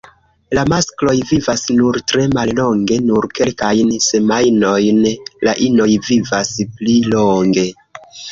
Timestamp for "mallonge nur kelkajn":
2.37-3.93